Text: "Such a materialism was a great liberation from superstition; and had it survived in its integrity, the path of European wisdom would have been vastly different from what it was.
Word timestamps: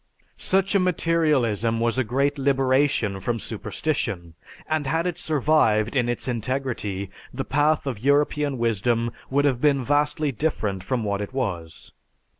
"Such 0.37 0.73
a 0.73 0.79
materialism 0.79 1.79
was 1.79 1.99
a 1.99 2.03
great 2.03 2.39
liberation 2.39 3.19
from 3.19 3.37
superstition; 3.37 4.33
and 4.67 4.87
had 4.87 5.05
it 5.05 5.19
survived 5.19 5.95
in 5.95 6.09
its 6.09 6.27
integrity, 6.27 7.11
the 7.31 7.45
path 7.45 7.85
of 7.85 7.99
European 7.99 8.57
wisdom 8.57 9.11
would 9.29 9.45
have 9.45 9.61
been 9.61 9.83
vastly 9.83 10.31
different 10.31 10.83
from 10.83 11.03
what 11.03 11.21
it 11.21 11.33
was. 11.33 11.91